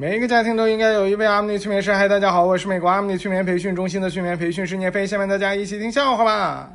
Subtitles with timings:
[0.00, 1.92] 每一个家庭都应该有一位阿姆尼催眠师。
[1.92, 5.04] 嗨，大家好，我是美国阿姆尼催眠培训中心的催眠培训师聂飞。
[5.04, 6.70] 下面大家一起听笑话吧。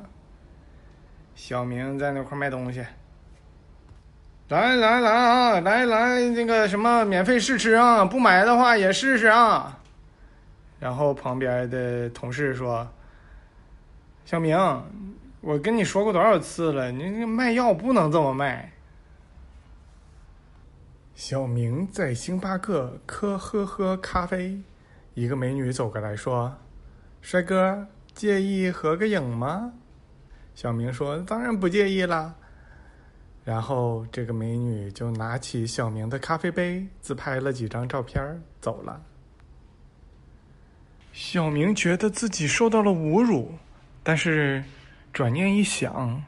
[1.34, 2.86] 小明在那块卖东西，
[4.50, 9.80] 来来来啊，来来那个什么免费试吃啊，不买的话也试试啊。
[10.82, 12.86] 然后旁边的同事说
[14.26, 14.58] ：“小明，
[15.40, 18.70] 我跟你说过多少次了，你卖药不能这么卖。”
[21.16, 24.60] 小明在星巴克喝喝喝咖啡，
[25.14, 26.58] 一个美女走过来说
[27.22, 29.74] ：“帅哥，介意合个影吗？”
[30.56, 32.34] 小明说：“当然不介意啦。”
[33.46, 39.00] 然后这个美女就拿起小明的咖啡杯，自拍了几张照片，走了。
[41.12, 43.54] 小明觉得自己受到了侮辱，
[44.02, 44.64] 但是
[45.12, 46.24] 转念一想，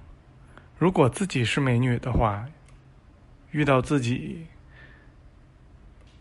[0.78, 2.48] 如果自己是美女的话，
[3.50, 4.46] 遇到自己。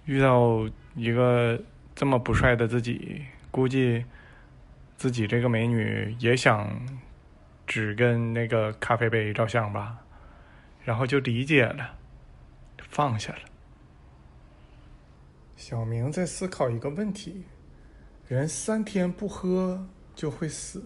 [0.05, 1.61] 遇到一个
[1.95, 4.05] 这么不帅的自己，估计
[4.97, 6.71] 自己这个美女也想
[7.67, 9.99] 只跟那个咖啡杯照相吧，
[10.85, 11.97] 然后就理解了，
[12.91, 13.41] 放下了。
[15.57, 17.45] 小明在思考一个问题：
[18.29, 20.85] 人三天不喝就会死，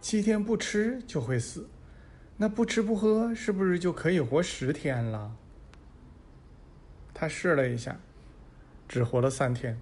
[0.00, 1.70] 七天不吃就会死，
[2.36, 5.34] 那不吃不喝是不是就可以活十天了？
[7.14, 7.98] 他试了一下。
[8.88, 9.78] 只活了三天。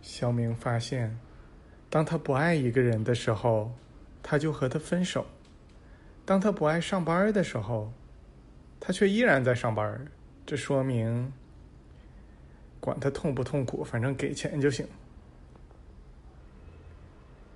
[0.00, 1.18] 小明发现，
[1.90, 3.72] 当他不爱一个人的时候，
[4.22, 5.22] 他就和他分手；
[6.24, 7.92] 当他不爱上班的时候，
[8.78, 10.06] 他却依然在上班。
[10.46, 11.32] 这说明，
[12.80, 14.86] 管他痛不痛苦，反正给钱就行。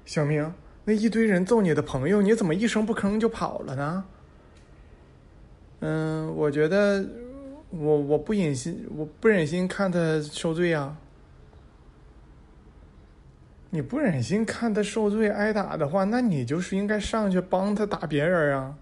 [0.05, 0.53] 小明，
[0.85, 4.05] 那一堆人揍你的朋友，你怎么一声不吭就跑了呢？
[5.81, 7.22] 嗯，我觉得。
[7.73, 10.99] 我我不忍心，我不忍心看他受罪啊！
[13.71, 18.77] 你不忍心看他受罪挨打的话，那你就是应该上去帮他打别人啊！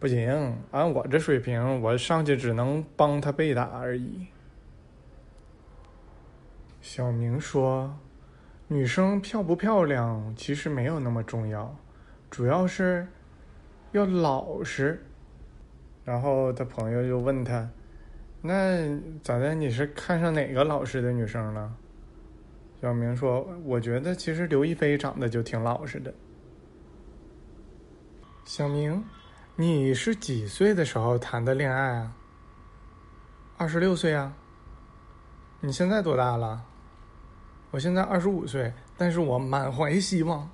[0.00, 4.26] 不行，按我这水平，我上去只能帮他被打而已。
[6.80, 7.96] 小明说
[8.66, 11.76] ：“女生漂不漂亮其实没有那么重要，
[12.28, 13.06] 主要是
[13.92, 15.06] 要老实。”
[16.04, 17.68] 然后他朋友就问他
[18.42, 19.54] ：“那咋的？
[19.54, 21.72] 你是看上哪个老实的女生了？”
[22.80, 26.12] 小明说：“我觉得其实刘亦菲长得就挺老实的。”
[28.46, 29.04] 小明，
[29.54, 32.16] 你是几岁的时候谈的恋爱啊？
[33.58, 34.34] 二十六岁啊。
[35.60, 36.64] 你现在多大了？
[37.70, 40.50] 我现在二十五岁，但是我满怀希望。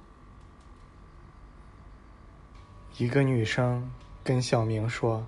[2.98, 3.88] 一个女生
[4.24, 5.24] 跟小明说。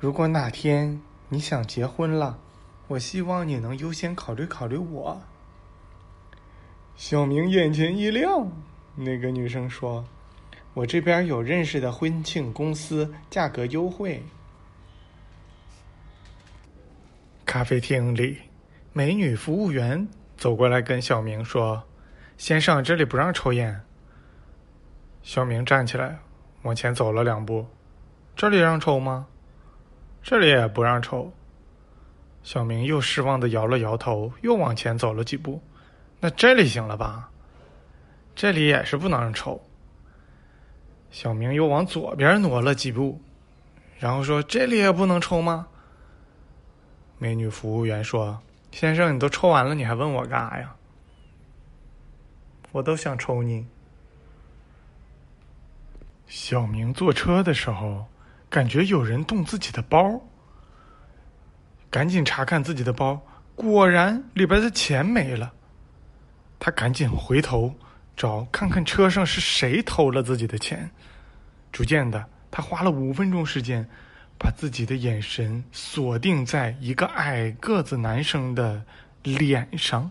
[0.00, 2.38] 如果哪天你想结婚了，
[2.86, 5.20] 我希望你能优先考虑考虑我。
[6.94, 8.48] 小明眼前一亮，
[8.94, 10.04] 那个女生说
[10.72, 14.22] ：“我这边有认识的婚庆公司，价格优惠。”
[17.44, 18.38] 咖啡厅里，
[18.92, 21.82] 美女服务员走过来跟小明说
[22.38, 23.80] ：“先生，这里不让抽烟。”
[25.24, 26.20] 小明站起来，
[26.62, 27.66] 往前走了两步
[28.36, 29.26] ：“这里让抽吗？”
[30.28, 31.32] 这里也不让抽。
[32.42, 35.62] 小明又失望的摇了摇头，又往前走了几步。
[36.20, 37.30] 那这里行了吧？
[38.36, 39.58] 这里也是不能抽。
[41.10, 43.18] 小明又往左边挪了几步，
[43.98, 45.66] 然后说：“这里也不能抽吗？”
[47.16, 48.38] 美女服务员说
[48.70, 50.76] ：“先生，你都抽完了，你还问我干啥呀？
[52.72, 53.66] 我都想抽你。”
[56.28, 58.04] 小明坐车的时候。
[58.50, 60.20] 感觉有人动自己的包，
[61.90, 63.20] 赶紧查看自己的包，
[63.54, 65.52] 果然里边的钱没了。
[66.58, 67.74] 他赶紧回头
[68.16, 70.90] 找，看看车上是谁偷了自己的钱。
[71.70, 73.86] 逐渐的，他花了五分钟时间，
[74.38, 78.82] 把自己的眼神锁定在一个矮个子男生的
[79.22, 80.10] 脸上。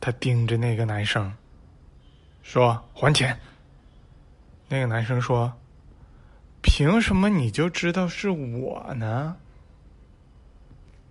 [0.00, 1.32] 他盯着那个男生，
[2.42, 3.38] 说：“还钱。”
[4.68, 5.52] 那个男生说。
[6.66, 9.36] 凭什么你就知道是我呢？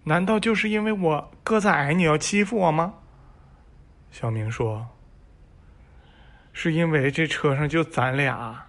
[0.03, 2.95] 难道就是因为我个子矮，你要欺负我吗？
[4.11, 4.87] 小明说
[6.51, 8.65] ：“是因为这车上就咱俩。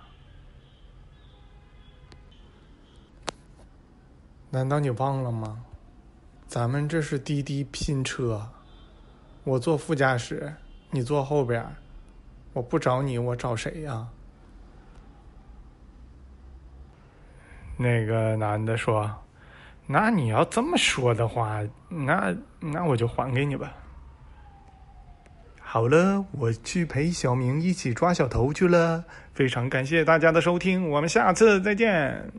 [4.51, 5.65] 难道你忘了吗？
[6.47, 8.47] 咱们这是滴滴拼车，
[9.43, 10.55] 我坐副驾驶，
[10.91, 11.67] 你坐后边，
[12.53, 14.07] 我不找你，我找谁呀？”
[17.77, 19.11] 那个男的说
[19.87, 23.73] ：“那你要这么说的话，那那我就还给你吧。
[25.61, 29.05] 好了，我去陪小明一起抓小偷去了。
[29.33, 32.31] 非常感谢大家的收听，我们下次再见。